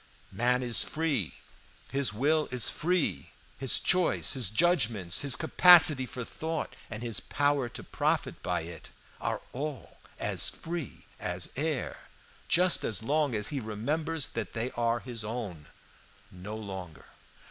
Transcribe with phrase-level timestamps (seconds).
[0.31, 1.33] "Man is free,
[1.91, 7.69] his will is free, his choice, his judgments, his capacity for thought, and his power
[7.69, 8.89] to profit by it
[9.21, 11.97] are all as free as air,
[12.47, 15.67] just so long as he remembers that they are his own
[16.31, 17.05] no longer.